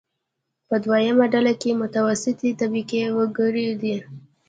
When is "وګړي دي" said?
3.17-3.95